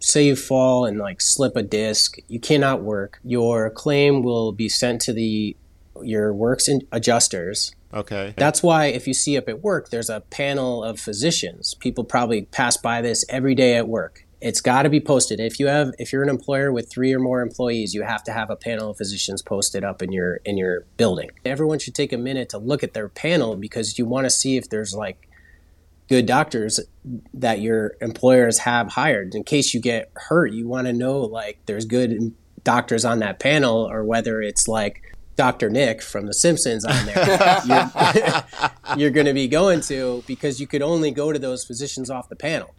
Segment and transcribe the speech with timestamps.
[0.00, 3.20] Say you fall and like slip a disc, you cannot work.
[3.22, 5.56] Your claim will be sent to the
[6.02, 7.74] your works in adjusters.
[7.92, 8.34] Okay.
[8.36, 11.74] That's why if you see up at work, there's a panel of physicians.
[11.74, 14.24] People probably pass by this every day at work.
[14.40, 15.38] It's got to be posted.
[15.38, 18.32] If you have, if you're an employer with three or more employees, you have to
[18.32, 21.30] have a panel of physicians posted up in your in your building.
[21.44, 24.56] Everyone should take a minute to look at their panel because you want to see
[24.56, 25.28] if there's like
[26.10, 26.80] good doctors
[27.32, 29.32] that your employers have hired.
[29.36, 33.38] In case you get hurt, you want to know like there's good doctors on that
[33.38, 35.70] panel or whether it's like Dr.
[35.70, 37.62] Nick from The Simpsons on there.
[37.66, 42.10] you're you're going to be going to because you could only go to those physicians
[42.10, 42.74] off the panel.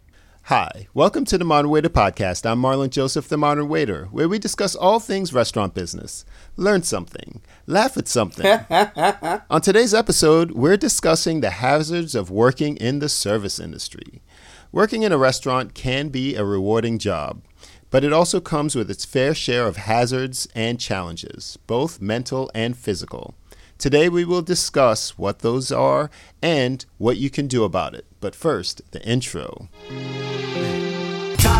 [0.46, 2.44] Hi, welcome to the Modern Waiter Podcast.
[2.44, 6.26] I'm Marlon Joseph, the Modern Waiter, where we discuss all things restaurant business.
[6.56, 7.40] Learn something,
[7.72, 8.46] laugh at something.
[9.50, 14.22] On today's episode, we're discussing the hazards of working in the service industry.
[14.70, 17.42] Working in a restaurant can be a rewarding job,
[17.90, 22.76] but it also comes with its fair share of hazards and challenges, both mental and
[22.76, 23.34] physical.
[23.78, 26.08] Today, we will discuss what those are
[26.40, 28.06] and what you can do about it.
[28.20, 29.68] But first, the intro.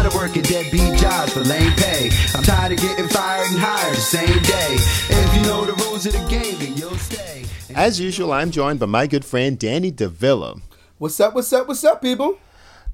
[0.02, 2.10] Tired of working deadbeat jobs for lame pay.
[2.34, 4.74] I'm tired of getting fired and hired the same day.
[4.74, 7.44] If you know the rules of the game, then you'll stay.
[7.72, 10.60] As usual, I'm joined by my good friend Danny DeVilla.
[10.98, 12.36] What's up, what's up, what's up, people?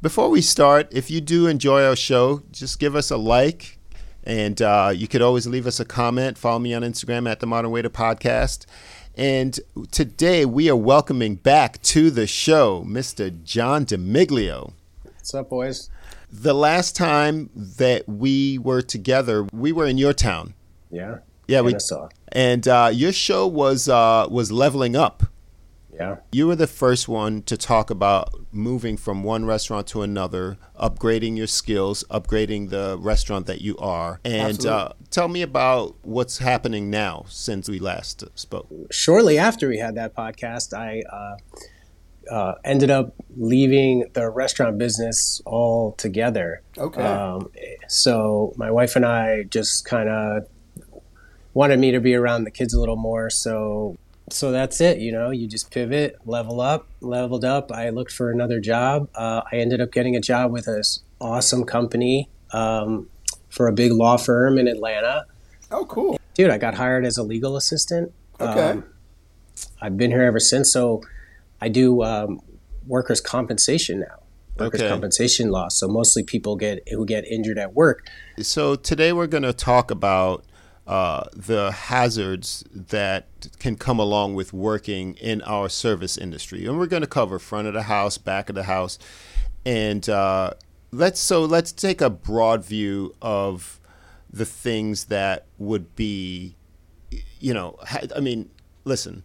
[0.03, 3.79] Before we start, if you do enjoy our show, just give us a like.
[4.25, 6.37] And uh, you could always leave us a comment.
[6.37, 8.67] Follow me on Instagram at the Modern Waiter Podcast.
[9.17, 9.59] And
[9.91, 13.43] today we are welcoming back to the show Mr.
[13.45, 14.75] John Demeglio.
[15.05, 15.89] What's up, boys?
[16.31, 20.55] The last time that we were together, we were in your town.
[20.91, 21.19] Yeah.
[21.47, 22.11] Yeah, we Kennesaw.
[22.31, 25.23] and uh, your show was uh, was leveling up.
[25.99, 26.17] Yeah.
[26.31, 31.37] You were the first one to talk about moving from one restaurant to another, upgrading
[31.37, 34.21] your skills, upgrading the restaurant that you are.
[34.25, 38.69] And uh, tell me about what's happening now since we last spoke.
[38.93, 41.37] Shortly after we had that podcast, I uh,
[42.31, 46.63] uh, ended up leaving the restaurant business altogether.
[46.77, 47.03] Okay.
[47.03, 47.51] Um,
[47.89, 50.49] so my wife and I just kind of
[51.55, 53.31] wanted me to be around the kids a little more.
[53.31, 53.97] So
[54.31, 54.99] so that's it.
[54.99, 57.73] You know, you just pivot, level up, leveled up.
[57.73, 59.09] I looked for another job.
[59.15, 63.09] Uh, I ended up getting a job with this awesome company um,
[63.49, 65.27] for a big law firm in Atlanta.
[65.71, 66.19] Oh, cool.
[66.35, 68.13] Dude, I got hired as a legal assistant.
[68.41, 68.71] Okay.
[68.71, 68.85] Um,
[69.81, 70.73] I've been here ever since.
[70.73, 71.03] So
[71.61, 72.41] I do um,
[72.87, 74.23] workers' compensation now.
[74.59, 74.91] Workers' Okay.
[74.91, 75.69] compensation law.
[75.69, 78.09] So mostly people get who get injured at work.
[78.41, 80.45] So today we're going to talk about
[80.87, 83.29] uh, the hazards that
[83.61, 87.69] can come along with working in our service industry, and we're going to cover front
[87.69, 88.99] of the house, back of the house,
[89.65, 90.55] and uh,
[90.91, 93.79] let's so let's take a broad view of
[94.31, 96.57] the things that would be,
[97.39, 98.51] you know, ha- I mean,
[98.85, 99.25] listen,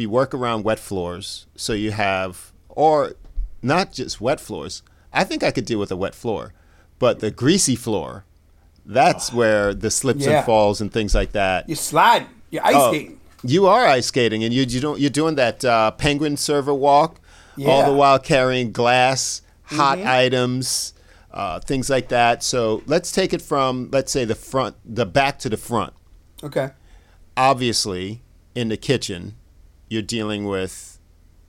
[0.00, 3.12] we work around wet floors, so you have or
[3.60, 4.82] not just wet floors.
[5.12, 6.54] I think I could deal with a wet floor,
[6.98, 8.24] but the greasy floor,
[8.86, 10.38] that's where the slips Yeah.
[10.38, 11.68] and falls and things like that.
[11.68, 12.24] You slide.
[12.50, 13.20] You're ice Oh, skating.
[13.42, 17.10] You are ice skating, and you you don't you're doing that uh, penguin server walk,
[17.18, 17.20] all
[17.56, 17.68] Yeah.
[17.68, 17.90] Mm-hmm.
[17.90, 20.94] the while carrying glass, hot items,
[21.30, 22.42] uh, things like that.
[22.42, 25.92] So let's take it from let's say the front, the back to the front.
[26.42, 26.70] Okay.
[27.36, 28.22] Obviously,
[28.54, 29.34] in the kitchen,
[29.90, 30.98] you're dealing with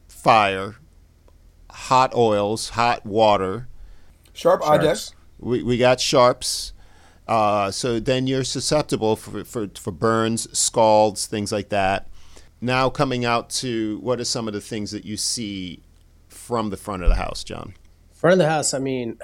[0.09, 0.75] fire,
[1.69, 3.69] hot oils, hot water.
[4.33, 5.13] Sharp objects.
[5.39, 6.73] We, we got sharps.
[7.27, 12.07] Uh, so then you're susceptible for, for, for burns, scalds, things like that.
[12.59, 15.81] Now coming out to what are some of the things that you see
[16.27, 17.75] from the front of the house, John?
[18.13, 19.17] Front of the house, I mean,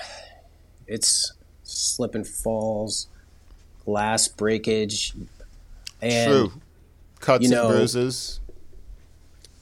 [0.88, 1.34] it's
[1.64, 3.08] slip and falls,
[3.84, 5.14] glass breakage,
[6.02, 6.52] and True.
[7.20, 8.40] Cuts you know- and bruises.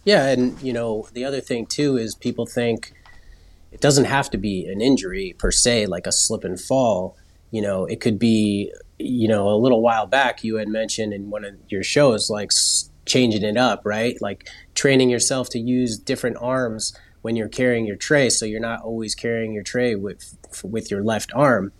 [0.06, 2.94] Yeah, and you know the other thing too is people think
[3.72, 7.18] it doesn't have to be an injury per se, like a slip and fall.
[7.52, 8.72] You know, it could be.
[8.98, 12.52] You know, a little while back you had mentioned in one of your shows, like
[13.06, 14.16] changing it up, right?
[14.22, 18.84] Like training yourself to use different arms when you're carrying your tray, so you're not
[18.84, 21.74] always carrying your tray with with your left arm.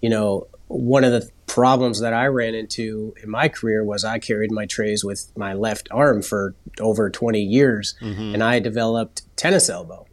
[0.00, 4.18] You know, one of the problems that I ran into in my career was I
[4.18, 8.34] carried my trays with my left arm for over 20 years, mm-hmm.
[8.34, 10.06] and I developed tennis elbow.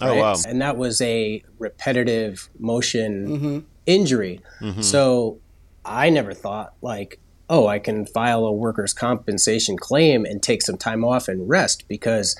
[0.00, 0.18] Oh right?
[0.18, 0.36] wow.
[0.46, 3.58] And that was a repetitive motion mm-hmm.
[3.86, 4.40] injury.
[4.60, 4.82] Mm-hmm.
[4.82, 5.40] So
[5.84, 7.18] I never thought like,
[7.48, 11.88] oh, I can file a workers' compensation claim and take some time off and rest
[11.88, 12.36] because,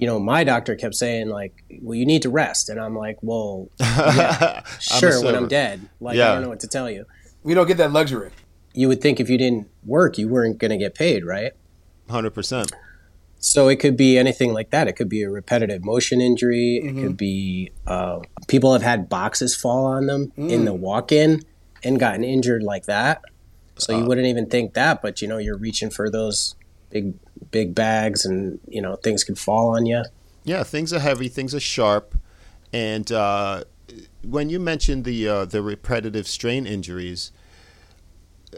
[0.00, 3.18] you know, my doctor kept saying like, well, you need to rest, and I'm like,
[3.20, 5.34] well, yeah, sure, when.
[5.34, 5.88] I'm dead.
[6.00, 6.30] Like Yeah.
[6.30, 7.04] I don't know what to tell you.
[7.42, 8.30] We don't get that luxury.
[8.72, 11.52] You would think if you didn't work, you weren't going to get paid, right?
[12.08, 12.72] Hundred percent.
[13.40, 14.88] So it could be anything like that.
[14.88, 16.80] It could be a repetitive motion injury.
[16.82, 17.02] It mm-hmm.
[17.02, 20.64] could be uh, people have had boxes fall on them in mm.
[20.64, 21.42] the walk-in
[21.82, 23.22] and gotten injured like that.
[23.76, 24.06] So you uh.
[24.06, 26.54] wouldn't even think that, but you know you're reaching for those
[26.90, 27.14] big
[27.50, 30.02] big bags, and you know things can fall on you.
[30.44, 32.14] Yeah, things are heavy, things are sharp,
[32.72, 33.64] and uh,
[34.22, 37.32] when you mentioned the uh, the repetitive strain injuries,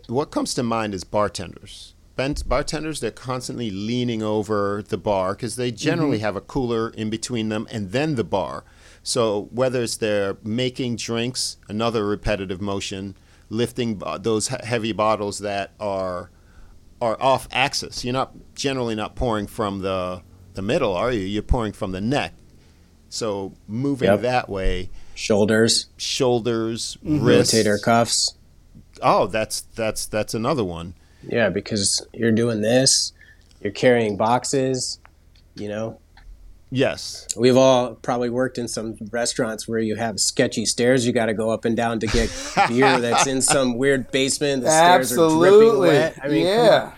[0.09, 1.95] what comes to mind is bartenders.
[2.15, 7.49] Bartenders, they're constantly leaning over the bar because they generally have a cooler in between
[7.49, 8.65] them and then the bar.
[9.03, 13.17] So whether it's they're making drinks, another repetitive motion,
[13.49, 16.31] lifting those heavy bottles that are
[17.03, 18.05] are off axis.
[18.05, 20.23] You're not generally not pouring from the
[20.55, 21.21] the middle, are you?
[21.21, 22.33] You're pouring from the neck.
[23.09, 24.21] So moving Yep.
[24.23, 27.25] that way, Shoulders, shoulders, mm-hmm.
[27.25, 27.55] wrists.
[27.55, 28.37] rotator cuffs.
[29.03, 30.95] Oh, that's that's that's another one.
[31.23, 33.13] Yeah, because you're doing this,
[33.61, 34.99] you're carrying boxes.
[35.55, 36.01] You know,
[36.75, 37.27] Yes.
[37.37, 41.35] We've all probably worked in some restaurants where you have sketchy stairs you got to
[41.35, 42.31] go up and down to get
[42.69, 44.63] beer that's in some weird basement.
[44.63, 45.89] The stairs are dripping Absolutely.
[45.89, 46.19] wet.
[46.23, 46.93] I mean, yeah.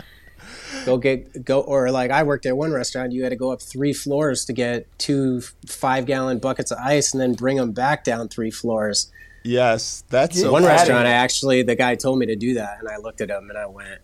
[0.86, 3.12] go get go or like I worked at one restaurant.
[3.12, 7.12] You had to go up three floors to get two five gallon buckets of ice
[7.12, 9.10] and then bring them back down three floors.
[9.42, 10.04] Yes.
[10.08, 12.88] That's so One outta restaurant, I actually the guy told me to do that, and
[12.88, 14.00] I looked at him and I went,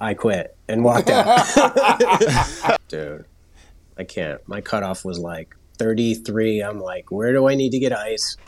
[0.00, 1.46] I quit and walked out.
[2.88, 3.26] Dude,
[4.00, 4.40] I can't.
[4.48, 6.62] My cutoff was like 33.
[6.62, 8.38] I'm like, where do I need to get ice?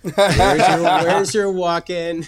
[0.00, 2.26] Where's your, where's your walk-in?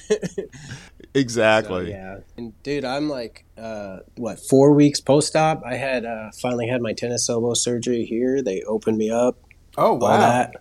[1.15, 1.91] exactly.
[1.91, 4.39] yeah, and dude, I'm like, uh, what?
[4.39, 5.63] Four weeks post-op.
[5.65, 8.43] I had uh, finally had my tennis elbow surgery here.
[8.43, 9.39] They opened me up.
[9.79, 10.19] Oh all wow.
[10.19, 10.57] that.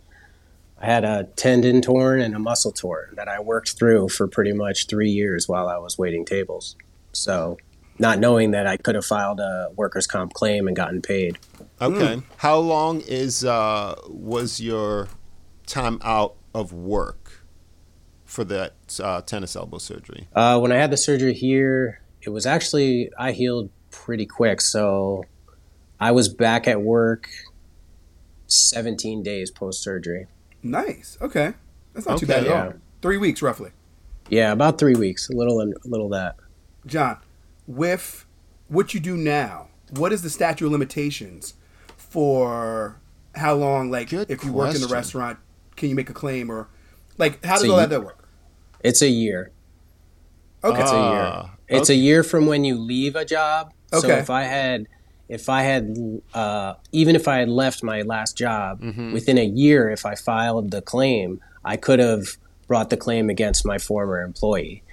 [0.80, 4.54] I had a tendon torn and a muscle torn that I worked through for pretty
[4.54, 6.78] much three years while I was waiting tables.
[7.12, 7.58] So,
[8.00, 11.38] not knowing that I could have filed a workers' comp claim and gotten paid.
[11.84, 12.22] Okay.
[12.38, 15.10] How long is uh was your
[15.66, 17.44] time out of work
[18.26, 20.28] for that uh, tennis elbow surgery?
[20.34, 24.62] Uh, when I had the surgery here, it was actually, I healed pretty quick.
[24.62, 25.26] So,
[26.00, 27.30] I was back at work
[28.48, 30.28] 17 days post surgery.
[30.62, 31.18] Nice.
[31.22, 31.54] Okay.
[31.94, 32.74] That's not too bad at all.
[33.02, 33.72] Three weeks roughly.
[34.30, 36.38] Yeah, about three weeks, a little and a little that.
[36.86, 37.18] John,
[37.68, 38.26] with
[38.68, 41.54] what you do now, what is the statute of limitations
[42.14, 43.00] for
[43.36, 43.90] how long?
[43.90, 45.40] Like, Good if you work in the restaurant,
[45.76, 46.68] can you make a claim or
[47.18, 48.30] like how does all you- that work?
[48.82, 49.52] It's a year.
[50.64, 50.80] Okay.
[50.82, 51.26] It's a year.
[51.34, 51.98] Ah, It's okay.
[52.00, 53.72] a year from when you leave a job.
[53.92, 54.20] So Okay.
[54.20, 54.88] if I had,
[55.30, 55.98] if I had,
[56.34, 59.14] uh, even if I had left my last job Mm-hmm.
[59.14, 63.66] within a year, if I filed the claim, I could have brought the claim against
[63.66, 64.84] my former employee.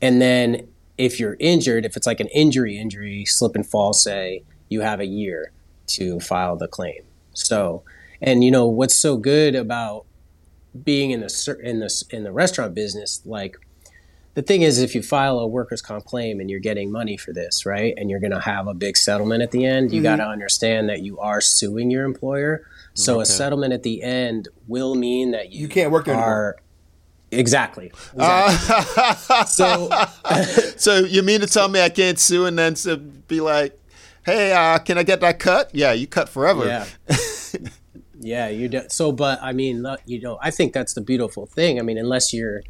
[0.00, 4.42] And then if you're injured, if it's like an injury, injury, slip and fall, say
[4.68, 5.50] you have a year
[5.88, 7.02] to file the claim.
[7.34, 7.84] So,
[8.20, 10.06] and you know what's so good about
[10.84, 13.56] being in the in the in the restaurant business, like
[14.38, 17.32] the thing is, if you file a workers' comp claim and you're getting money for
[17.32, 20.16] this, right, and you're going to have a big settlement at the end, you got
[20.16, 20.30] to mm-hmm.
[20.30, 22.64] understand that you are suing your employer.
[22.94, 26.32] So a settlement at the end will mean that you, You can't work there anymore.
[26.32, 26.56] are
[27.32, 27.90] exactly.
[28.16, 29.46] Uh, exactly.
[29.46, 29.90] so
[30.76, 33.76] So you mean to tell me I can't sue and then to be like,
[34.24, 35.74] hey, uh, can I get that cut?
[35.74, 36.66] Yeah, you cut forever.
[36.66, 36.86] Yeah.
[38.20, 38.82] yeah, you do.
[38.88, 41.78] So, but I mean, you know, I think that's the beautiful thing.
[41.78, 42.62] I mean, unless you're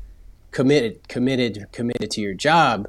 [0.51, 2.89] committed, committed, committed to your job,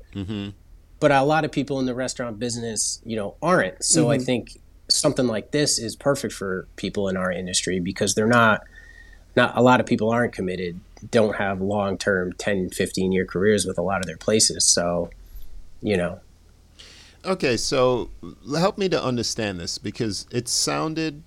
[0.99, 3.83] but a lot of people in the restaurant business, you know, aren't.
[3.83, 8.27] So I think something like this is perfect for people in our industry because they're
[8.27, 8.61] not.
[9.35, 13.65] Not a lot of people aren't committed don't have long term 10, 15 year careers
[13.65, 14.65] with a lot of their places.
[14.65, 15.09] So,
[15.81, 16.19] you know.
[17.25, 18.09] Okay, so
[18.57, 21.23] help me to understand this because it sounded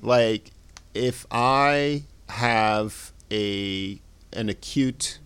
[0.00, 0.52] like
[0.94, 4.00] if I have a
[4.32, 5.18] an acute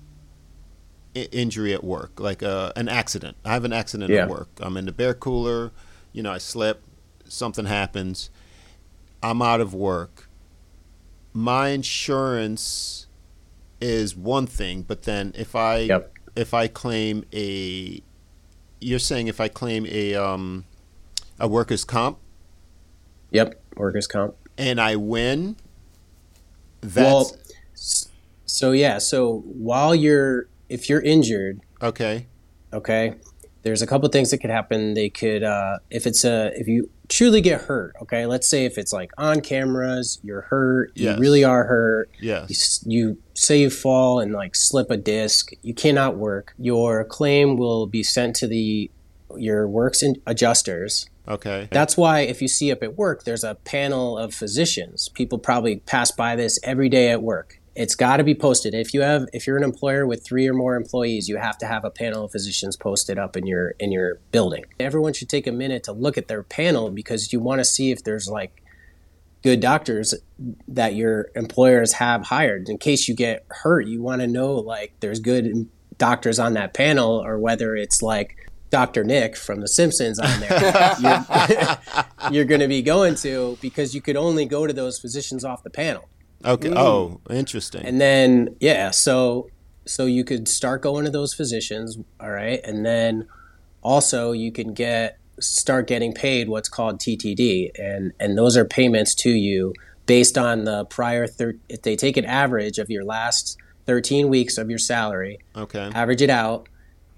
[1.17, 3.37] I- injury at work, like a, an accident.
[3.45, 4.23] I have an accident Yeah.
[4.23, 4.49] at work.
[4.61, 5.73] I'm in the bear cooler.
[6.13, 6.83] You know, I slip.
[7.27, 8.31] Something happens.
[9.23, 10.29] I'm out of work.
[11.33, 13.07] My insurance
[13.81, 16.13] is one thing, but then if I Yep.
[16.37, 18.01] if I claim a,
[18.81, 20.65] you're saying if I claim a um,
[21.39, 22.19] a workers' comp
[23.31, 23.61] Yep.
[23.77, 24.35] Workers' comp.
[24.57, 25.57] and I win,
[26.81, 27.33] that's well,
[28.47, 28.99] so yeah.
[28.99, 32.27] So while you're, if you're injured, okay.
[32.73, 33.15] okay
[33.63, 36.89] there's a couple things that could happen they could uh, if it's a if you
[37.09, 41.17] truly get hurt okay let's say if it's like on cameras you're hurt Yes.
[41.17, 42.83] you really are hurt Yes.
[42.87, 47.57] you, you say you fall and like slip a disc you cannot work your claim
[47.57, 48.91] will be sent to the
[49.37, 51.69] your works in adjusters Okay.
[51.71, 55.11] that's why if you see up at work, there's a panel of physicians.
[55.11, 57.58] People probably pass by this every day at work.
[57.79, 58.75] It's got to be posted.
[58.75, 61.67] If you have, if you're an employer with three or more employees, you have to
[61.67, 64.65] have a panel of physicians posted up in your in your building.
[64.81, 67.93] Everyone should take a minute to look at their panel because you want to see
[67.93, 68.65] if there's like
[69.45, 70.13] good doctors
[70.67, 72.69] that your employers have hired.
[72.69, 75.69] In case you get hurt, you want to know like there's good
[75.99, 79.05] doctors on that panel, or whether it's like Dr.
[79.05, 80.97] Nick from The Simpsons on there.
[81.01, 85.45] you're you're going to be going to because you could only go to those physicians
[85.45, 86.09] off the panel.
[86.45, 86.69] Okay.
[86.69, 86.79] Mm-hmm.
[86.79, 87.85] Oh, interesting.
[87.85, 89.51] And then yeah, so
[89.85, 93.27] so you could start going to those physicians, all right, and then
[93.83, 99.15] also you can get start getting paid what's called TTD, and and those are payments
[99.17, 99.73] to you
[100.07, 104.59] based on the prior thir- if they take an average of your last 13 weeks
[104.59, 105.91] of your salary, okay.
[105.95, 106.69] average it out,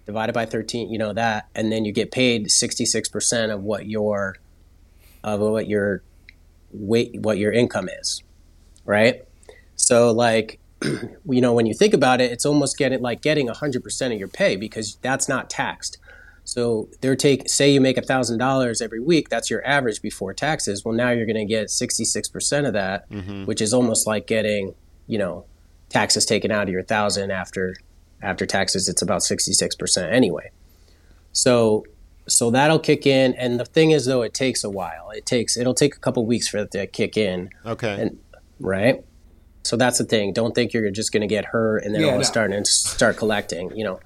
[0.07, 4.37] divided by 13, you know that, and then you get paid 66% of what your
[5.23, 6.03] of what your
[6.73, 8.23] weight what your income is,
[8.85, 9.23] right?
[9.77, 14.13] So like you know when you think about it, it's almost getting like getting 100%
[14.13, 15.99] of your pay because that's not taxed.
[16.45, 20.85] So they're take say you make thousand dollars every week, that's your average before taxes.
[20.85, 23.45] Well, now you're going to get 66% of that, mm-hmm.
[23.45, 24.75] which is almost like getting
[25.07, 25.45] you know
[25.89, 27.77] taxes taken out of your thousand after
[28.23, 28.89] after taxes.
[28.89, 30.51] It's about 66% anyway.
[31.33, 31.85] So
[32.27, 35.11] so that'll kick in, and the thing is though, it takes a while.
[35.11, 38.01] It takes it'll take a couple weeks for it to kick in Okay.
[38.01, 38.19] and
[38.61, 39.05] right
[39.65, 42.09] so that's the thing don't think you're just going to get hurt and then Yeah,
[42.09, 42.23] all of no.
[42.23, 44.01] a sudden and start collecting you know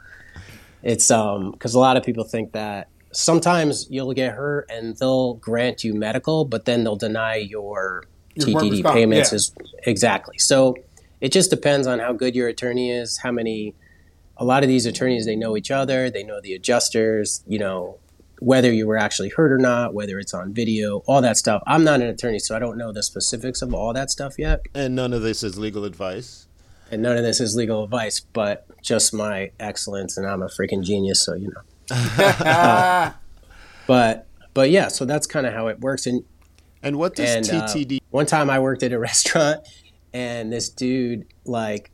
[0.82, 5.34] it's um because a lot of people think that sometimes you'll get hurt and they'll
[5.34, 9.36] grant you medical but then they'll deny your, Your ttd payments yeah.
[9.36, 9.52] is
[9.84, 10.76] exactly so
[11.20, 13.74] it just depends on how good your attorney is how many
[14.36, 17.98] a lot of these attorneys they know each other they know the adjusters you know
[18.40, 21.84] whether you were actually hurt or not whether it's on video all that stuff i'm
[21.84, 24.94] not an attorney so i don't know the specifics of all that stuff yet and
[24.94, 26.46] none of this is legal advice.
[26.90, 30.82] and none of this is legal advice but just my excellence and i'm a freaking
[30.82, 31.62] genius so you know
[32.20, 33.12] Uh,
[33.86, 36.24] but but yeah so that's kind of how it works and
[36.82, 38.00] And what does and uh, TTD?
[38.10, 39.60] one time I worked at a restaurant,
[40.12, 41.90] and this dude like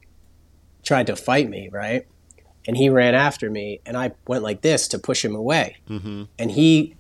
[0.83, 2.07] tried to fight me, right?
[2.71, 6.23] And he ran after me, and I went like this to push him away, Mm-hmm.
[6.39, 6.95] and he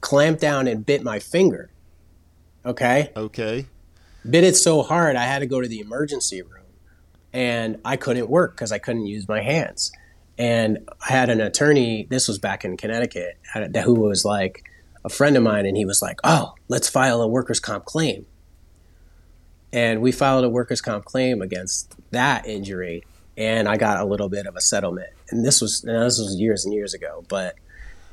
[0.00, 1.70] clamped down and bit my finger.
[2.66, 3.66] Okay, Okay.
[4.28, 6.64] bit it so hard I had to go to the emergency room,
[7.32, 9.92] and I couldn't work because I couldn't use my hands.
[10.36, 12.08] And I had an attorney.
[12.10, 13.38] This was back in Connecticut,
[13.84, 14.64] who was like
[15.04, 18.26] a friend of mine, and he was like, "Oh, let's file a workers' comp claim."
[19.72, 23.04] And we filed a workers' comp claim against that injury,
[23.36, 25.08] and I got a little bit of a settlement.
[25.30, 27.54] And this was now this was years and years ago, but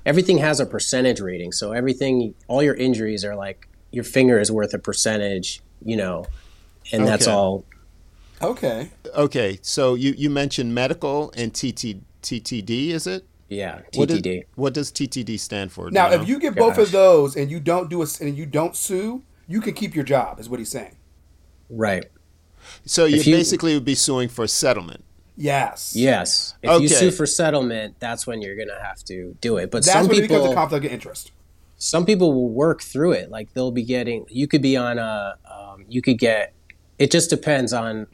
[0.06, 1.52] everything has a percentage rating.
[1.52, 6.26] So everything, all your injuries are like your finger is worth a percentage, you know,
[6.92, 7.36] and that's Okay.
[7.36, 7.66] all.
[8.42, 8.90] Okay.
[9.16, 9.60] Okay.
[9.62, 13.26] So you, you mentioned medical and TT, TTD, is it?
[13.50, 14.44] Yeah, TTD.
[14.56, 15.90] what does TTD stand for?
[15.90, 16.22] Now, you know?
[16.22, 19.24] if you get both of those and you don't do a, and you don't sue,
[19.48, 20.40] you can keep your job.
[20.40, 20.96] Is what he's saying.
[21.70, 22.06] right.
[22.86, 25.04] so you you- basically would be suing for a settlement.
[25.40, 25.94] Yes.
[25.96, 26.54] Yes.
[26.62, 29.72] If you sue for settlement, that's when you're gonna have to do it.
[29.72, 31.32] But That's some when it people, becomes a conflict of interest.
[31.78, 33.32] some people will work through it.
[33.32, 34.26] Like they'll be getting.
[34.30, 35.38] You could be on a.
[35.50, 36.54] Um, you could get.
[36.98, 38.08] It just depends on.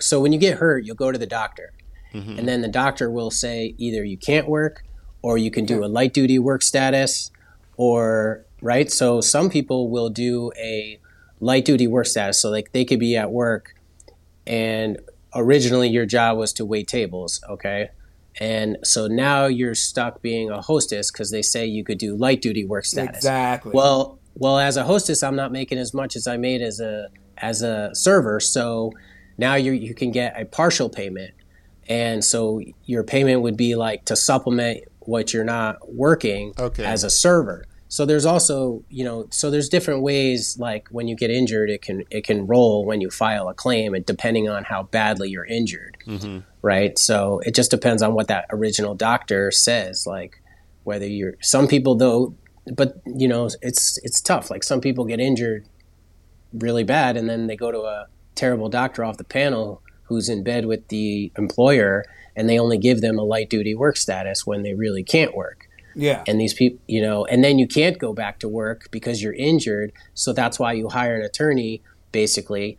[0.00, 1.74] So when you get hurt, you'll go to the doctor,
[2.14, 4.82] and then the doctor will say either you can't work,
[5.20, 7.30] or you can do a light duty work status,
[7.76, 8.90] or right.
[8.90, 10.98] So some people will do a
[11.40, 12.40] light duty work status.
[12.40, 13.74] So like they could be at work,
[14.46, 14.98] and
[15.34, 17.90] originally your job was to wait tables, okay?
[18.38, 22.40] And so now you're stuck being a hostess because they say you could do light
[22.40, 23.16] duty work status.
[23.16, 23.72] Exactly.
[23.74, 27.08] Well, well, as a hostess, I'm not making as much as I made as a
[27.38, 28.38] as a server.
[28.40, 28.92] So
[29.36, 31.34] now you you can get a partial payment,
[31.88, 36.84] and so your payment would be like to supplement what you're not working Okay.
[36.84, 37.64] as a server.
[37.90, 41.82] So there's also you know so there's different ways like when you get injured it
[41.82, 45.44] can it can roll when you file a claim and depending on how badly you're
[45.44, 46.38] injured mm-hmm.
[46.62, 46.98] right?
[46.98, 50.40] So it just depends on what that original doctor says like
[50.84, 52.34] whether you're some people though
[52.74, 54.50] but you know it's it's tough.
[54.50, 55.66] Like some people get injured
[56.52, 60.42] really bad and then they go to a terrible doctor off the panel who's in
[60.42, 62.04] bed with the employer
[62.34, 65.68] and they only give them a light duty work status when they really can't work
[65.94, 66.22] yeah.
[66.26, 69.34] and these people you know and then you can't go back to work because you're
[69.34, 69.92] injured.
[70.14, 71.82] So that's why you hire an attorney
[72.12, 72.76] basically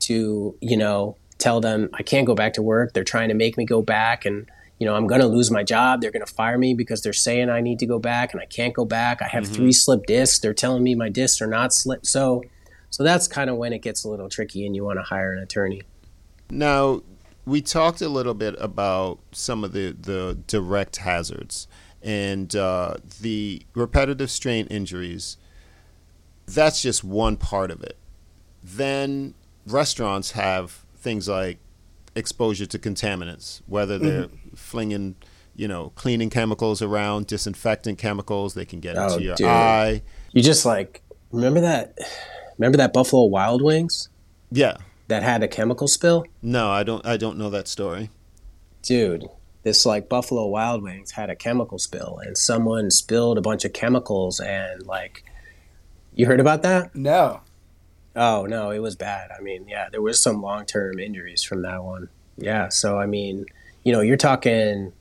[0.00, 2.92] to you know tell them i can't go back to work.
[2.92, 5.62] They're trying to make me go back and you know i'm going to lose my
[5.62, 6.00] job.
[6.00, 8.46] They're going to fire me because they're saying i need to go back and i
[8.46, 9.22] can't go back.
[9.22, 9.70] I have three mm-hmm.
[9.72, 10.38] slip discs.
[10.38, 12.42] They're telling me my discs are not slip so
[12.92, 15.32] so that's kind of when it gets a little tricky and you want to hire
[15.32, 15.82] an attorney.
[16.50, 17.00] Now,
[17.46, 21.66] we talked a little bit about some of the, the direct hazards
[22.02, 25.36] and uh, the repetitive strain injuries.
[26.46, 27.96] That's just one part of it.
[28.62, 29.34] Then
[29.66, 31.58] restaurants have things like
[32.14, 35.14] exposure to contaminants, whether they're flinging,
[35.56, 39.46] you know, cleaning chemicals around, disinfectant chemicals, they can get Oh, into your dude.
[39.46, 40.02] eye.
[40.32, 41.96] you just like remember that
[42.58, 44.08] remember that buffalo wild wings
[44.50, 44.76] Yeah.
[45.08, 48.10] that had a chemical spill No, I don't I don't know that story.
[48.82, 49.26] dude,
[49.62, 53.72] this like Buffalo Wild Wings had a chemical spill and someone spilled a bunch of
[53.72, 55.24] chemicals and like
[56.14, 56.94] you heard about that?
[56.94, 57.40] No.
[58.14, 59.30] Oh no, it was bad.
[59.36, 62.08] I mean, yeah, there was some long term injuries from that one.
[62.36, 63.46] Yeah, so I mean,
[63.84, 64.92] you know, you're talking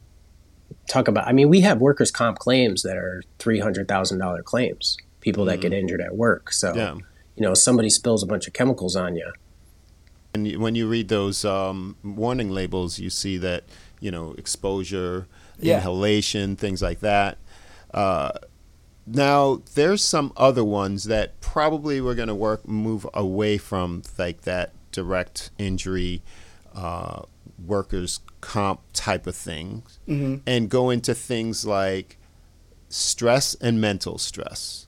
[0.87, 4.41] talk about I mean, we have workers comp claims that are three hundred thousand dollar
[4.43, 4.97] claims.
[5.19, 6.51] People that get injured at work.
[6.51, 6.95] So Yeah.
[7.35, 9.31] you know, somebody spills a bunch of chemicals on you.
[10.33, 13.65] And when you read those um, warning labels, you see that
[14.01, 15.27] you know exposure,
[15.59, 15.77] Yeah.
[15.77, 17.37] inhalation, things like that.
[17.93, 18.31] Uh,
[19.07, 24.41] now there's some other ones that probably we're going to work move away from like
[24.41, 26.21] that direct injury,
[26.75, 27.21] uh,
[27.65, 32.17] workers comp type of things, and go into things like
[32.89, 34.87] stress and mental stress.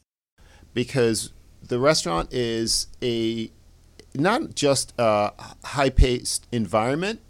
[0.73, 1.31] Because
[1.61, 3.51] the restaurant is a
[4.13, 5.31] not just a
[5.63, 7.21] high paced environment,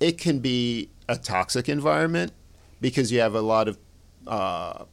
[0.00, 2.32] it can be a toxic environment
[2.80, 3.78] because you have a lot of
[4.26, 4.84] uh,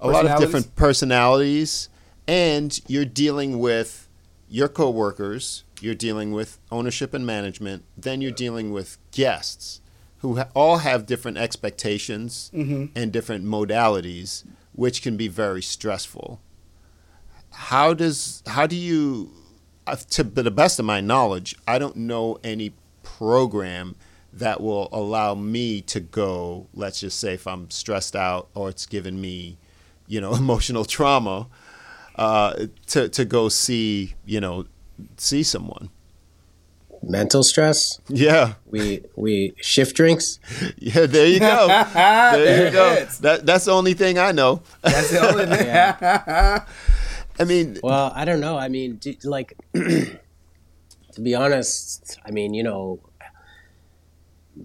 [0.00, 1.88] a lot of different personalities,
[2.26, 4.08] and you're dealing with
[4.48, 9.80] your coworkers, you're dealing with ownership and management, then you're dealing with guests
[10.18, 12.50] who ha- all have different expectations
[12.94, 16.40] and different modalities, which can be very stressful
[17.54, 19.30] how does how do you
[19.86, 23.94] uh, to the best of my knowledge i don't know any program
[24.32, 28.86] that will allow me to go let's just say if i'm stressed out or it's
[28.86, 29.56] given me
[30.06, 31.46] you know emotional trauma
[32.16, 34.64] uh, to to go see you know
[35.16, 35.90] see someone
[37.08, 38.00] mental stress.
[38.08, 38.54] Yeah.
[38.66, 40.38] We we shift drinks.
[40.78, 41.66] Yeah, there you go.
[41.94, 43.06] There you go.
[43.20, 44.62] That that's the only thing I know.
[44.82, 46.64] That's the only thing.
[47.38, 48.56] I mean, Well, I don't know.
[48.56, 50.18] I mean, do, like to
[51.22, 53.00] be honest, I mean, you know,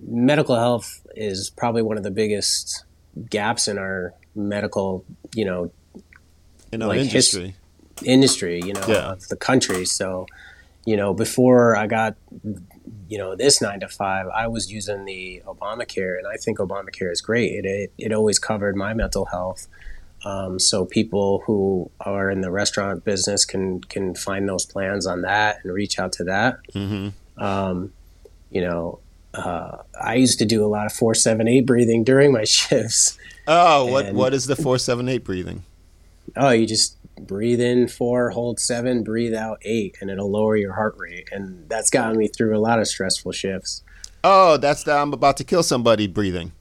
[0.07, 2.83] medical health is probably one of the biggest
[3.29, 5.03] gaps in our medical,
[5.33, 5.71] you know,
[6.71, 7.55] in our like his- industry.
[8.05, 9.11] industry, you know, Yeah.
[9.13, 9.85] of the country.
[9.85, 10.27] So,
[10.85, 12.15] you know, before I got,
[13.09, 17.11] you know, this nine to five, I was using the Obamacare, and I think Obamacare
[17.11, 17.51] is great.
[17.53, 19.67] It it, it always covered my mental health.
[20.25, 25.21] Um, so people who are in the restaurant business can can find those plans on
[25.21, 26.59] that and reach out to that.
[26.73, 27.41] Mm-hmm.
[27.41, 27.93] Um,
[28.51, 28.99] you know,
[29.33, 33.17] uh, I used to do a lot of four seven eight breathing during my shifts.
[33.47, 35.63] Oh, what And- what is the four seven eight breathing?
[36.35, 40.73] Oh, you just breathe in four, hold seven, breathe out eight, and it'll lower your
[40.73, 41.27] heart rate.
[41.31, 43.81] And that's gotten me through a lot of stressful shifts.
[44.23, 46.51] Oh, that's the I'm about to kill somebody breathing.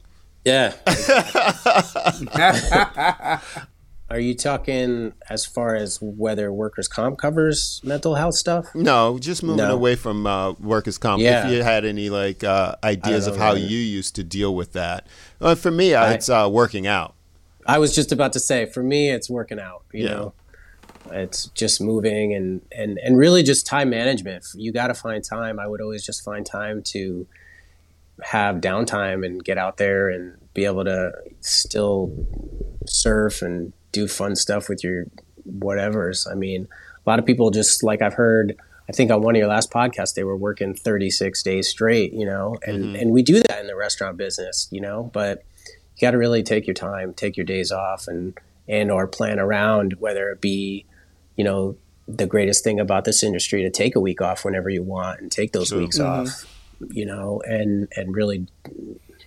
[0.48, 0.72] Yeah.
[4.10, 8.74] Are you talking as far as whether workers' comp covers mental health stuff?
[8.74, 9.74] No, just moving No.
[9.74, 11.22] away from uh, workers' comp.
[11.22, 11.46] Yeah.
[11.46, 15.06] If you had any like uh, ideas of how you used to deal with that,
[15.42, 17.14] uh, for me, I- it's uh, working out.
[17.66, 19.82] I was just about to say, for me, it's working out.
[19.92, 20.10] You Yeah.
[20.14, 20.32] know,
[21.10, 24.46] it's just moving and and and really just time management.
[24.54, 25.60] You got to find time.
[25.60, 27.26] I would always just find time to
[28.22, 32.12] have downtime and get out there and be able to still
[32.86, 35.04] surf and do fun stuff with your
[35.48, 36.30] whatevers.
[36.30, 36.68] I mean,
[37.06, 38.56] a lot of people just like I've heard.
[38.88, 42.24] I think on one of your last podcasts, they were working 36 days straight, you
[42.24, 45.42] know, and, and we do that in the restaurant business, you know, but
[45.96, 49.38] you got to really take your time, take your days off, and and or plan
[49.38, 50.86] around whether it be,
[51.36, 54.82] you know, the greatest thing about this industry to take a week off whenever you
[54.82, 55.80] want and take those True.
[55.80, 56.06] weeks Mhm.
[56.06, 56.46] off,
[56.90, 58.46] you know, and and really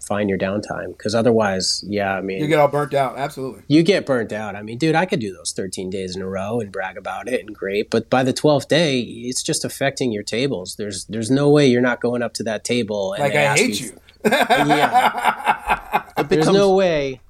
[0.02, 3.18] find your downtime because otherwise, yeah, I mean, You get all burnt out.
[3.18, 3.64] Absolutely.
[3.68, 4.56] you get burnt out.
[4.56, 7.28] I mean, dude, I could do those 13 days in a row and brag about
[7.28, 10.76] it and great, but by the 12th day, it's just affecting your tables.
[10.78, 13.62] There's there's no way you're not going up to that table and Like I ask
[13.62, 13.92] hate you.
[14.26, 16.04] yeah.
[16.18, 17.22] It There's no way,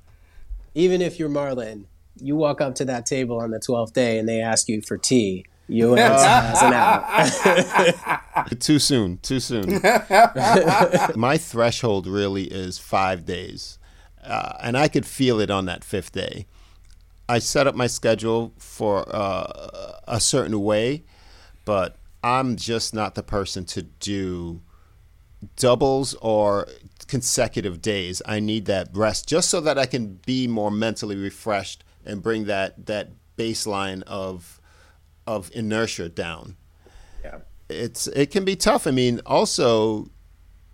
[0.75, 1.85] even if you're Marlon,
[2.19, 4.97] you walk up to that table on the 12th day and they ask you for
[4.97, 5.45] tea.
[5.71, 8.59] You answer as an out.
[8.59, 9.19] Too soon.
[9.19, 9.81] Too soon.
[11.15, 13.79] My threshold really is five days,
[14.21, 16.45] uh, and I could feel it on that fifth day.
[17.29, 21.05] I set up my schedule for uh, a certain way,
[21.63, 24.59] but I'm just not the person to do
[25.55, 26.67] doubles or
[27.07, 28.21] consecutive days.
[28.25, 32.43] I need that rest just so that I can be more mentally refreshed and bring
[32.45, 34.60] that that baseline of
[35.37, 36.57] of inertia down.
[37.23, 37.39] Yeah.
[37.69, 38.87] It's it can be tough.
[38.87, 40.09] I mean, also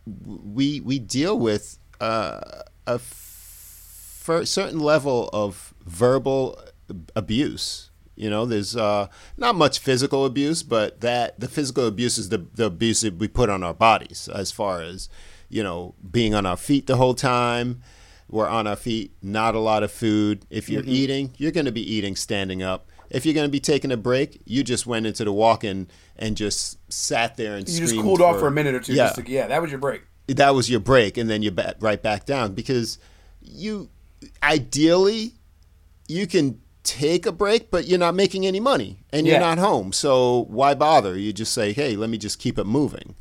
[0.05, 6.59] we we deal with uh, a f- certain level of verbal
[7.15, 7.91] abuse.
[8.15, 12.47] You know, there's uh, not much physical abuse, but that the physical abuse is the,
[12.55, 15.07] the abuse that we put on our bodies, as far as
[15.49, 17.81] you know, being on our feet the whole time.
[18.29, 20.45] We're on our feet, not a lot of food.
[20.49, 22.89] If you're eating, you're going to be eating standing up.
[23.09, 26.35] If you're going to be taking a break, you just went into the walk-in and
[26.35, 28.93] just sat there and You just cooled off for a minute or two.
[28.93, 30.01] Yeah, Just to, yeah, that was your break.
[30.27, 32.97] that was your break, and then you're ba- right back down because
[33.41, 33.89] you
[34.43, 35.33] ideally
[36.07, 39.91] you can take a break, but you're not making any money and you're not home.
[39.91, 41.17] So why bother?
[41.17, 43.15] You just say, hey, let me just keep it moving.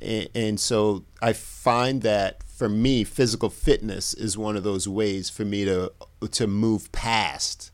[0.00, 5.28] And, and so I find that for me, physical fitness is one of those ways
[5.28, 5.92] for me to
[6.30, 7.70] to move past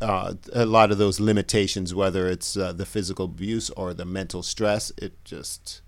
[0.00, 4.42] uh, a lot of those limitations, whether it's uh, the physical abuse or the mental
[4.42, 4.92] stress.
[4.96, 5.82] It just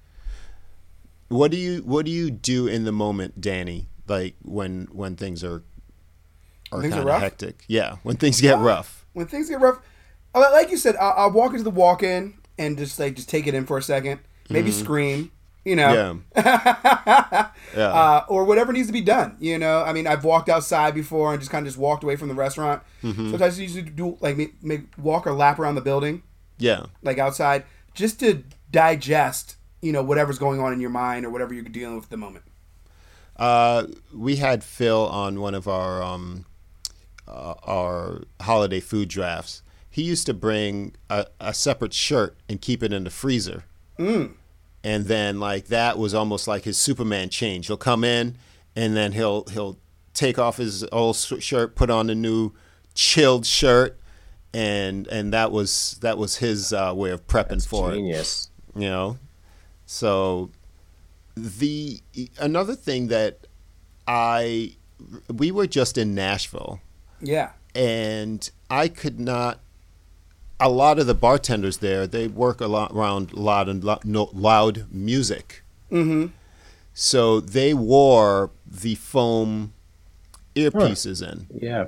[1.28, 3.88] what do you what do you do in the moment, Danny?
[4.08, 5.62] Like when when things are
[6.72, 7.20] are kind of rough?
[7.20, 7.64] hectic.
[7.68, 9.06] Yeah, when things get rough.
[9.12, 9.78] When things get rough,
[10.34, 13.46] uh, like you said, I'll, I'll walk into the walk-in and just like just take
[13.46, 14.20] it in for a second.
[14.48, 15.30] Maybe scream.
[15.64, 16.20] You know.
[16.34, 17.50] Yeah.
[17.76, 17.84] Yeah.
[17.84, 19.36] uh, or whatever needs to be done.
[19.38, 22.16] You know, I mean, I've walked outside before and just kind of just walked away
[22.16, 22.82] from the restaurant.
[23.00, 23.30] Mm-hmm.
[23.30, 26.24] Sometimes I usually do like make, make walk or lap around the building,
[26.58, 26.86] yeah.
[27.02, 27.62] like outside,
[27.94, 28.42] just to
[28.72, 32.10] digest, you know, whatever's going on in your mind or whatever you're dealing with at
[32.10, 32.44] the moment.
[33.36, 36.44] Uh, we had Phil on one of our um,
[37.26, 39.62] uh, our holiday food drafts.
[39.88, 43.64] He used to bring a, a separate shirt and keep it in the freezer.
[44.82, 47.66] And then like that was almost like his Superman change.
[47.66, 48.36] He'll come in
[48.74, 49.78] and then he'll he'll
[50.14, 52.52] take off his old shirt, put on a new
[52.94, 53.98] chilled shirt,
[54.54, 58.48] and and that was that was his uh, way of prepping for it Genius.
[58.74, 59.18] you know
[59.86, 60.50] So
[61.36, 62.00] the
[62.38, 63.46] another thing that
[64.08, 64.76] I
[65.32, 66.80] we were just in Nashville
[67.20, 67.50] Yeah.
[67.74, 69.60] and I could not.
[70.60, 74.30] A lot of the bartenders there, they work a lot around loud and lo- no,
[74.32, 75.62] loud music.
[75.90, 76.26] Mm-hmm.
[76.92, 79.72] So they wore the foam
[80.54, 81.46] earpieces in.
[81.50, 81.86] Yeah.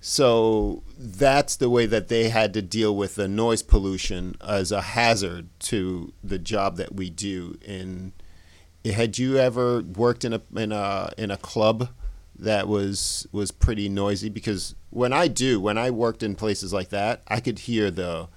[0.00, 4.80] So that's the way that they had to deal with the noise pollution as a
[4.80, 7.58] hazard to the job that we do.
[7.64, 8.12] In
[8.84, 11.88] had you ever worked in a in a in a club
[12.38, 14.28] that was was pretty noisy?
[14.28, 18.28] Because when I do, when I worked in places like that, I could hear the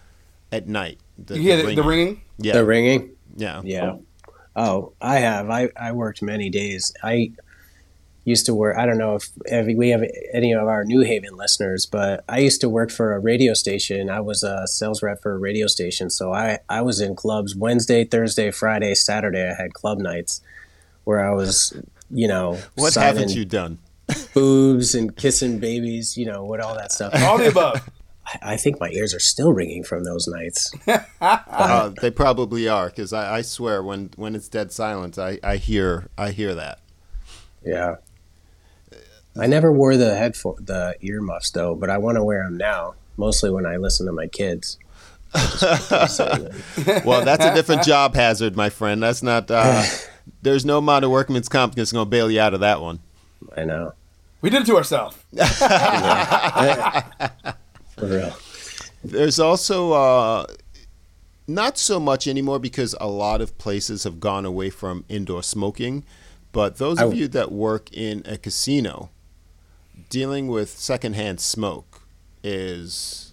[0.51, 0.99] at night.
[1.17, 2.21] The, You hear the, the ringing?
[2.37, 3.11] Yeah, The ringing.
[3.35, 3.97] yeah, Yeah.
[4.55, 5.49] Oh, I have.
[5.49, 6.93] I, I worked many days.
[7.01, 7.31] I
[8.25, 8.77] used to work.
[8.77, 12.39] I don't know if, if we have any of our New Haven listeners, but I
[12.39, 14.09] used to work for a radio station.
[14.09, 16.09] I was a sales rep for a radio station.
[16.09, 19.49] So I, I was in clubs Wednesday, Thursday, Friday, Saturday.
[19.49, 20.41] I had club nights
[21.05, 21.73] where I was,
[22.11, 23.79] you know, What signing haven't you done?
[24.33, 27.13] boobs and kissing babies, you know, what all that stuff.
[27.23, 27.89] All the above.
[28.25, 30.71] I, I think my ears are still ringing from those nights.
[31.21, 35.57] Uh, they probably are because I, I swear when when it's dead silence, I, I
[35.57, 36.79] hear I hear that.
[37.63, 37.97] Yeah.
[39.39, 42.95] I never wore the headphone, the earmuffs though, but I want to wear them now.
[43.17, 44.77] Mostly when I listen to my kids.
[45.33, 49.01] Well, that's a different job hazard, my friend.
[49.01, 49.49] That's not.
[49.49, 49.83] Uh,
[50.41, 52.99] there's no amount of workman's comp that's going to bail you out of that one.
[53.55, 53.93] I know,
[54.41, 55.17] We did it to ourselves.
[57.97, 58.35] for real.
[59.03, 60.45] There's also uh,
[61.47, 66.03] not so much anymore because a lot of places have gone away from indoor smoking.
[66.51, 69.09] But those of I- you that work in a casino,
[70.09, 72.01] dealing with secondhand smoke
[72.43, 73.27] is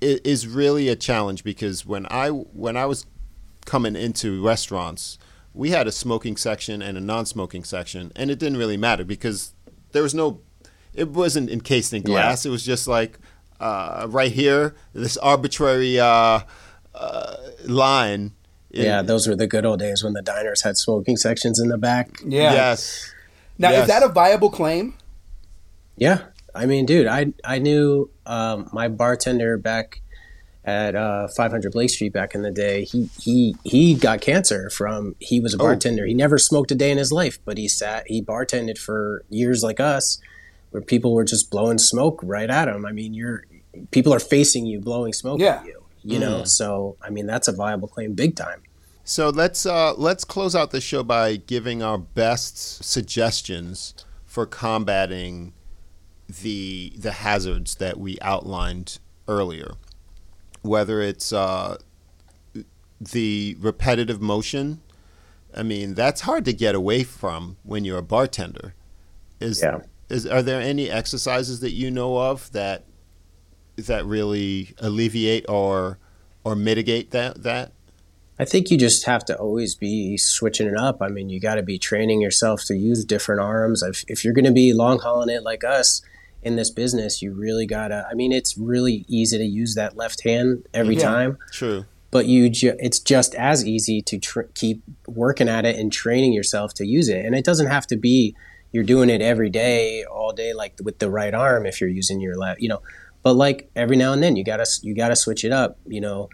[0.00, 3.04] is really a challenge because when I when I was
[3.66, 5.18] coming into restaurants,
[5.52, 9.54] we had a smoking section and a non-smoking section, and it didn't really matter because
[9.98, 10.40] there was no,
[10.94, 12.46] it wasn't encased in glass.
[12.46, 13.18] It was just like
[13.58, 16.40] uh, right here, this arbitrary uh,
[16.94, 18.30] uh, line.
[18.70, 21.68] in- Yeah, those were the good old days when the diners had smoking sections in
[21.68, 22.06] the back.
[22.24, 22.52] Yeah.
[22.52, 23.10] Yes.
[23.58, 23.82] Now, Yes.
[23.82, 24.94] is that a viable claim?
[25.96, 26.18] Yeah,
[26.54, 30.00] I mean, dude, I I knew um, my bartender back
[30.68, 32.84] at uh, 500 Blake Street back in the day.
[32.84, 36.04] He he he got cancer from he was a bartender.
[36.04, 39.62] He never smoked a day in his life, but he sat he bartended for years
[39.62, 40.18] like us,
[40.70, 42.84] where people were just blowing smoke right at him.
[42.84, 43.44] I mean, you're
[43.92, 45.60] people are facing you, blowing smoke Yeah.
[45.60, 45.82] at you.
[46.04, 48.62] You know, so I mean, that's a viable claim, big time.
[49.04, 53.94] So let's uh, let's close out the show by giving our best suggestions
[54.26, 55.54] for combating
[56.28, 59.72] the the hazards that we outlined earlier.
[60.62, 61.78] Whether it's uh,
[63.00, 64.80] the repetitive motion,
[65.54, 68.74] I mean that's hard to get away from when you're a bartender.
[69.40, 69.80] Is Yeah.
[70.08, 72.84] is are there any exercises that you know of that
[73.76, 75.98] that really alleviate or
[76.44, 77.72] or mitigate that that?
[78.40, 81.02] I think you just have to always be switching it up.
[81.02, 83.82] I mean, you got to be training yourself to use different arms.
[83.82, 86.02] If, if you're going to be long hauling it like us
[86.42, 88.06] in this business, you really got to.
[88.10, 91.02] I mean, it's really easy to use that left hand every Yeah.
[91.02, 91.84] time, True.
[92.10, 96.32] but you ju- it's just as easy to tr- keep working at it and training
[96.32, 97.24] yourself to use it.
[97.24, 98.34] And it doesn't have to be
[98.70, 102.20] you're doing it every day, all day, like with the right arm if you're using
[102.20, 102.82] your left, you know.
[103.22, 106.28] But like every now and then, you gotta you gotta switch it up, you know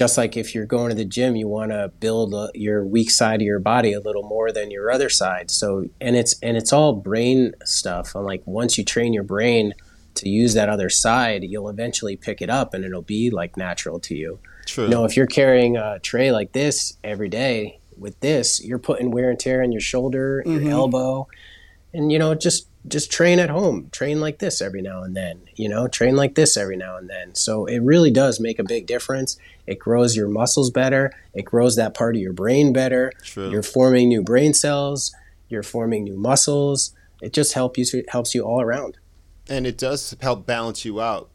[0.00, 3.10] just like if you're going to the gym, you want to build uh your weak
[3.10, 5.50] side of your body a little more than your other side.
[5.50, 8.14] So, and it's and it's all brain stuff.
[8.14, 9.74] And like once you train your brain
[10.14, 14.00] to use that other side, you'll eventually pick it up, and it'll be like natural
[14.00, 14.38] to you.
[14.64, 14.84] True.
[14.84, 19.10] You know, if you're carrying a tray like this every day with this, you're putting
[19.10, 21.28] wear and tear on your shoulder, your elbow,
[21.92, 23.88] and you know, just just train at home.
[23.92, 25.42] Train like this every now and then.
[25.56, 27.34] You know, train like this every now and then.
[27.34, 29.36] So it really does make a big difference.
[29.66, 31.12] It grows your muscles better.
[31.34, 33.12] It grows that part of your brain better.
[33.22, 33.50] True.
[33.50, 35.14] You're forming new brain cells.
[35.48, 36.94] You're forming new muscles.
[37.20, 38.04] It just helps you.
[38.08, 38.96] Helps you all around.
[39.48, 41.28] and it does help balance you out.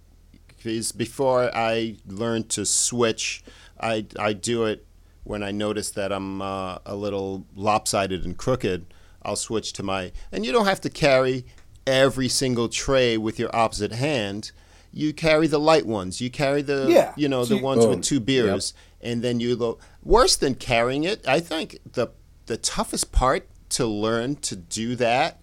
[0.48, 3.44] Because before I learned to switch,
[3.80, 4.86] I I do it
[5.24, 8.86] when I notice that I'm uh, a little lopsided and crooked.
[9.26, 11.46] I'll switch to my, and you don't have to carry
[11.88, 14.52] every single tray with your opposite hand.
[14.94, 16.22] You carry the light ones.
[16.22, 17.14] You carry the, Yeah.
[17.18, 17.90] you know, So the you- ones Boom.
[17.96, 19.78] with two beers, and then you go.
[20.04, 22.08] Worse than carrying it, I think the
[22.46, 25.42] the toughest part to learn to do that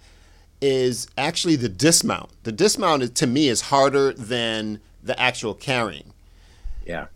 [0.61, 2.31] is actually the dismount.
[2.45, 6.13] The dismount is, to me is harder than the actual carrying.
[6.87, 7.07] Yeah.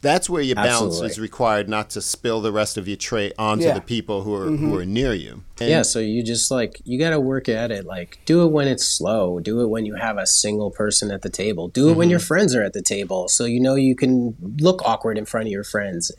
[0.00, 1.10] That's where your balance Absolutely.
[1.10, 3.74] is required, not to spill the rest of your tray onto Yeah.
[3.74, 4.74] the people who are who mm-hmm.
[4.74, 5.42] are near you.
[5.60, 7.84] And yeah, so you just like you got to work at it.
[7.84, 9.40] Like do it when it's slow.
[9.40, 11.68] Do it when you have a single person at the table.
[11.68, 12.10] Do it when mm-hmm.
[12.12, 15.46] your friends are at the table, so you know you can look awkward in front
[15.46, 16.12] of your friends.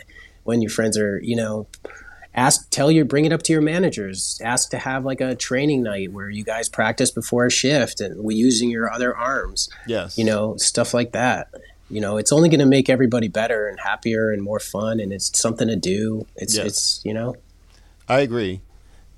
[0.44, 1.68] When your friends are, you know,
[2.34, 4.40] ask, tell your, bring it up to your managers.
[4.44, 8.24] Ask to have like a training night where you guys practice before a shift and
[8.24, 9.70] we using your other arms.
[9.88, 10.18] Yes.
[10.18, 11.54] You know, stuff like that.
[11.90, 15.12] You know, it's only going to make everybody better and happier and more fun, and
[15.12, 16.26] it's something to do.
[16.36, 16.66] It's Yes.
[16.68, 17.36] it's you know.
[18.08, 18.62] I agree.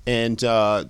[0.06, 0.84] And uh,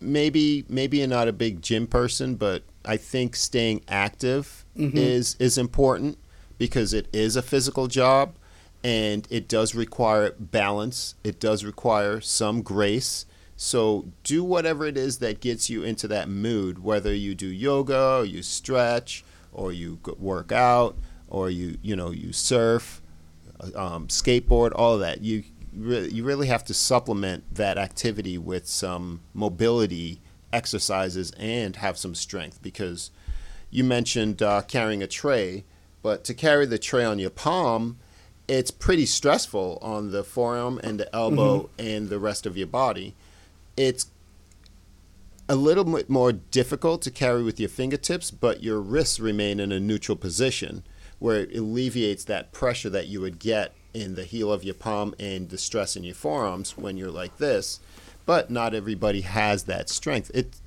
[0.00, 5.58] maybe maybe you're not a big gym person, but I think staying active is is
[5.58, 6.18] important
[6.56, 8.36] because it is a physical job
[8.84, 11.16] and it does require balance.
[11.24, 13.26] It does require some grace.
[13.56, 18.18] So do whatever it is that gets you into that mood, whether you do yoga
[18.18, 20.96] or you stretch or you work out
[21.28, 23.02] or you you know you surf
[23.74, 25.22] um, skateboard, all of that.
[25.22, 30.20] You really, you really have to supplement that activity with some mobility
[30.52, 33.10] exercises and have some strength because
[33.70, 35.64] you mentioned uh, carrying a tray,
[36.02, 37.98] but to carry the tray on your palm,
[38.46, 43.14] it's pretty stressful on the forearm and the elbow and the rest of your body.
[43.76, 44.06] It's
[45.50, 49.70] a little bit more difficult to carry with your fingertips, but your wrists remain in
[49.70, 50.82] a neutral position
[51.18, 55.14] where it alleviates that pressure that you would get in the heel of your palm
[55.18, 57.80] and the stress in your forearms when you're like this.
[58.26, 60.30] But not everybody has that strength.
[60.34, 60.60] It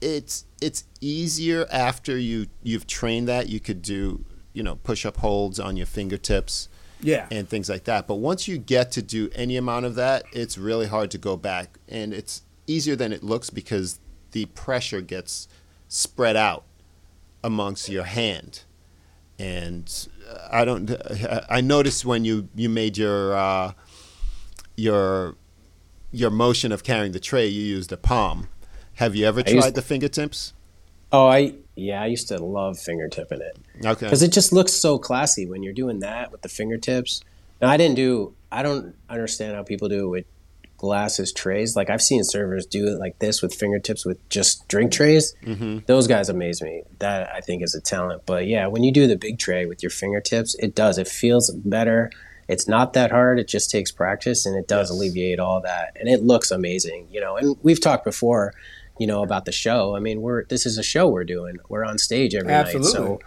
[0.00, 3.48] it's it's easier after you you've trained that.
[3.48, 6.68] You could do you know push up holds on your fingertips
[7.00, 7.26] Yeah.
[7.30, 8.06] and things like that.
[8.08, 11.36] But once you get to do any amount of that, it's really hard to go
[11.36, 11.78] back.
[11.88, 14.00] And it's easier than it looks because
[14.32, 15.46] the pressure gets
[15.88, 16.64] spread out
[17.42, 18.62] amongst your hand.
[19.38, 20.90] And uh, I don't.
[21.48, 23.72] I noticed when you you made your uh,
[24.76, 25.36] your
[26.10, 28.48] your motion of carrying the tray, you used a palm.
[28.94, 30.52] Have you ever I tried used- the fingertips?
[31.12, 34.06] Oh, I yeah, I used to love fingertipping it Okay.
[34.06, 37.22] because it just looks so classy when you're doing that with the fingertips.
[37.62, 38.34] Now, I didn't do.
[38.52, 40.24] I don't understand how people do it with
[40.78, 41.76] glasses trays.
[41.76, 45.34] Like I've seen servers do it like this with fingertips with just drink trays.
[45.44, 45.80] Mm-hmm.
[45.86, 46.84] Those guys amaze me.
[47.00, 48.22] That I think is a talent.
[48.24, 50.96] But yeah, when you do the big tray with your fingertips, it does.
[50.96, 52.10] It feels better.
[52.48, 53.38] It's not that hard.
[53.38, 54.96] It just takes practice, and it does Yes.
[54.96, 55.94] alleviate all that.
[56.00, 57.36] And it looks amazing, you know.
[57.36, 58.54] And we've talked before,
[58.98, 59.94] you know, about the show.
[59.94, 61.58] I mean, we're this is a show we're doing.
[61.68, 62.88] We're on stage every Absolutely.
[62.88, 63.18] night, so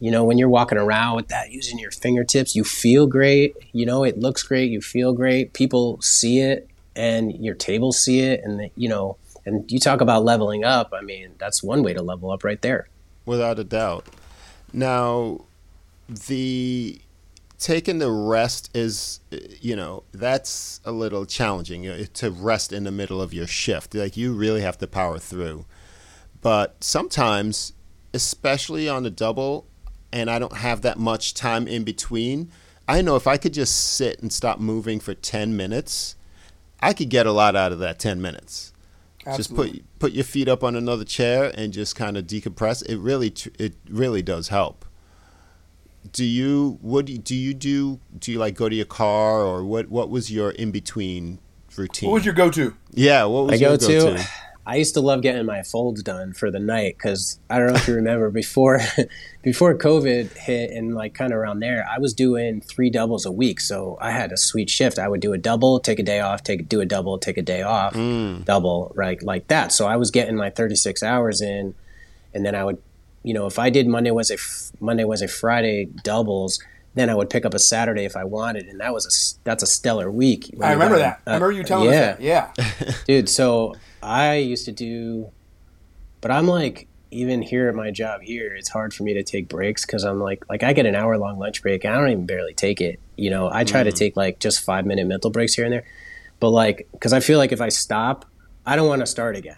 [0.00, 3.84] you know when you're walking around with that using your fingertips you feel great you
[3.84, 6.67] know it looks great you feel great people see it
[6.98, 11.00] and your tables see it and you know and you talk about leveling up i
[11.00, 12.88] mean that's one way to level up right there
[13.28, 14.06] Without a doubt.
[14.72, 15.44] Now,
[16.08, 16.98] the
[17.58, 19.20] taking the rest is,
[19.60, 23.46] you know, that's a little challenging you know, to rest in the middle of your
[23.46, 23.94] shift.
[23.94, 25.66] Like you really have to power through.
[26.40, 27.74] But sometimes,
[28.14, 29.66] especially on the double,
[30.10, 32.50] and I don't have that much time in between,
[32.88, 36.16] I know if I could just sit and stop moving for 10 minutes,
[36.80, 38.72] I could get a lot out of that 10 minutes
[39.36, 42.84] just put put your feet up on another chair and just kind of decompress.
[42.88, 44.84] It really it really does help.
[46.12, 48.00] Do you what do you, do you do?
[48.18, 49.88] Do you like go to your car or what?
[49.88, 51.38] What was your in between
[51.76, 52.08] routine?
[52.08, 52.74] What was your go-to?
[52.92, 53.24] yeah?
[53.24, 54.24] What was i your go to
[54.68, 57.74] i used to love getting my folds done for the night because i don't know
[57.74, 58.80] if you remember before
[59.42, 63.32] before covid hit and like kind of around there i was doing three doubles a
[63.32, 66.20] week so i had a sweet shift i would do a double take a day
[66.20, 68.44] off take do a double take a day off mm.
[68.44, 71.74] double right like that so i was getting my 36 hours in
[72.34, 72.80] and then i would
[73.24, 76.62] you know if i did monday was f- monday wednesday friday doubles
[76.94, 79.62] then i would pick up a saturday if i wanted and that was a that's
[79.62, 81.30] a stellar week I remember got that.
[81.30, 82.20] I remember you telling yeah us that.
[82.20, 82.94] Yeah.
[83.06, 85.30] dude so i used to do
[86.20, 89.48] but i'm like even here at my job here it's hard for me to take
[89.48, 92.10] breaks because i'm like like i get an hour long lunch break and i don't
[92.10, 93.96] even barely take it you know i try to mm.
[93.96, 95.84] take like just five minute mental breaks here and there
[96.40, 98.26] but like because i feel like if i stop
[98.66, 99.56] i don't want to start again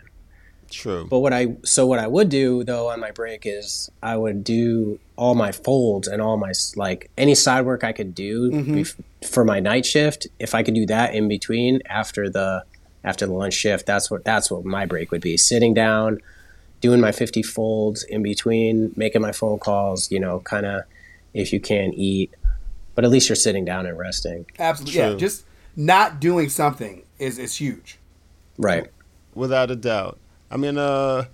[0.70, 1.06] True.
[1.10, 4.44] but what I so what I would do though on my break is I would
[4.44, 8.74] do all my folds and all my like any side work I could do mm-hmm.
[8.74, 10.28] bef- for my night shift.
[10.38, 12.62] If I could do that in between after the
[13.04, 15.36] after the lunch shift, that's what that's what my break would be.
[15.36, 16.20] Sitting down,
[16.80, 20.82] doing my 50 folds in between, making my phone calls, you know, kind of
[21.34, 22.34] if you can't eat,
[22.94, 24.46] but at least you're sitting down and resting.
[24.58, 25.00] Absolutely.
[25.00, 25.14] Yeah.
[25.14, 25.44] Just
[25.76, 27.98] not doing something is is huge.
[28.58, 28.90] Right.
[29.34, 30.18] Without a doubt.
[30.50, 31.28] I'm gonna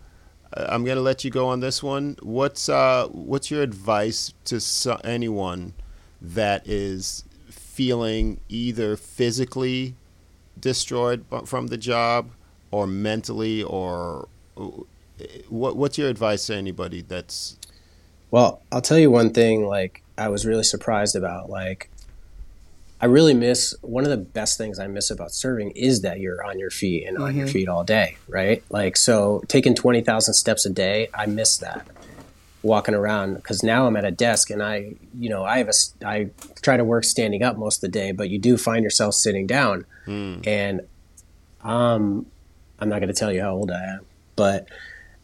[0.52, 2.16] I'm gonna let you go on this one.
[2.22, 5.72] What's uh what's your advice to so- anyone
[6.20, 9.94] that is feeling either physically
[10.58, 12.30] destroyed from the job
[12.70, 14.28] or mentally or
[15.48, 17.56] what what's your advice to anybody that's
[18.30, 21.90] well i'll tell you one thing like i was really surprised about like
[23.00, 26.44] i really miss one of the best things i miss about serving is that you're
[26.44, 27.26] on your feet and mm-hmm.
[27.26, 27.52] on your mm-hmm.
[27.52, 31.86] feet all day right like so taking 20000 steps a day i miss that
[32.66, 36.06] walking around because now I'm at a desk and I, you know, I have a,
[36.06, 36.30] I
[36.62, 39.46] try to work standing up most of the day, but you do find yourself sitting
[39.46, 39.86] down.
[40.06, 40.46] Mm.
[40.46, 40.80] And
[41.62, 42.26] um,
[42.78, 44.68] I'm not going to tell you how old I am, but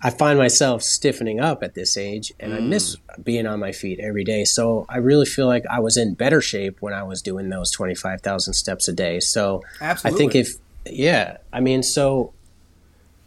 [0.01, 2.57] I find myself stiffening up at this age and mm.
[2.57, 4.45] I miss being on my feet every day.
[4.45, 7.71] So I really feel like I was in better shape when I was doing those
[7.71, 9.21] 25,000 steps a day.
[9.21, 10.17] So Absolutely.
[10.17, 10.55] I think if,
[10.87, 12.33] yeah, I mean, so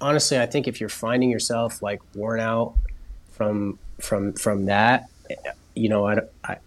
[0.01, 2.75] honestly, I think if you're finding yourself like worn out
[3.35, 5.09] from from from that,
[5.75, 6.57] you know, I, I,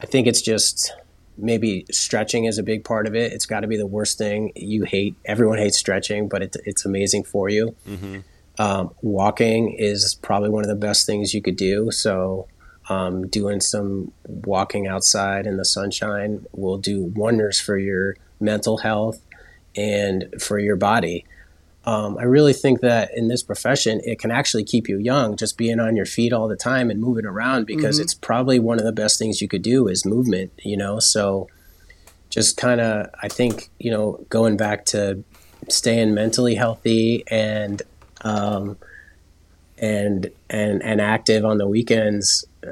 [0.00, 0.92] I think it's just
[1.36, 3.32] maybe stretching is a big part of it.
[3.32, 5.14] It's got to be the worst thing you hate.
[5.24, 7.74] Everyone hates stretching, but it, it's amazing for you.
[7.88, 8.20] Mm-hmm.
[8.56, 11.90] Um, walking is probably one of the best things you could do.
[11.90, 12.46] So,
[12.88, 19.20] um, doing some walking outside in the sunshine will do wonders for your mental health
[19.74, 21.24] and for your body
[21.86, 25.58] um, I really think that in this profession, it can actually keep you young, just
[25.58, 28.04] being on your feet all the time and moving around because mm-hmm.
[28.04, 30.98] it's probably one of the best things you could do is movement, you know?
[30.98, 31.48] So
[32.30, 35.22] just kind of, I think, you know, going back to
[35.68, 37.82] staying mentally healthy and,
[38.22, 38.78] um,
[39.76, 42.70] and, and, and active on the weekends uh,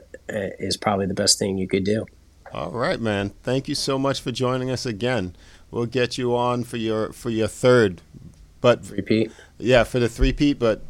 [0.59, 2.07] is probably the best thing you could do.
[2.55, 3.31] All right, man.
[3.43, 5.37] Thank you so much for joining us again.
[5.71, 8.03] We'll get you on for your for your third
[8.63, 9.31] but repeat.
[9.59, 10.59] Yeah, for the three peat.
[10.59, 10.83] But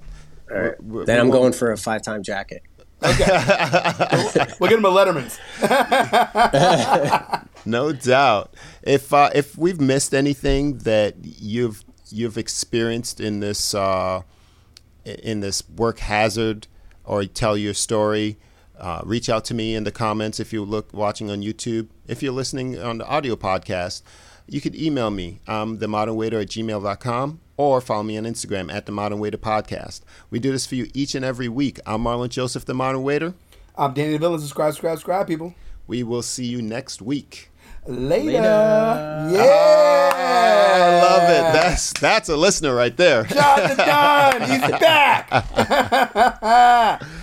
[0.48, 0.80] right.
[0.80, 2.62] we're, then we're, I'm going for a five time jacket.
[3.02, 3.24] Okay,
[4.60, 5.36] we'll get him a Letterman's.
[7.66, 8.54] no doubt.
[8.84, 14.22] If uh, if we've missed anything that you've you've experienced in this uh,
[15.04, 16.68] in this work hazard,
[17.04, 18.38] or tell your story.
[18.78, 21.86] Uh, reach out to me in the comments if you look watching on YouTube.
[22.08, 24.02] If you're listening on the audio podcast,
[24.48, 28.92] you could email me, um, themodernwaiter at gmail.com, or follow me on Instagram at The
[28.92, 30.00] Modern Waiter Podcast.
[30.30, 31.78] We do this for you each and every week.
[31.86, 33.34] I'm Marlon Joseph, The Modern Waiter.
[33.76, 34.38] I'm Danny DeVille.
[34.40, 35.54] Subscribe, subscribe, subscribe, people.
[35.86, 37.50] We will see you next week.
[37.86, 38.24] Later.
[38.26, 38.38] Later.
[38.42, 39.44] Yeah.
[39.44, 41.52] Oh, I love it.
[41.52, 43.24] That's that's a listener right there.
[43.24, 45.30] Jonathan Dunn, he's back.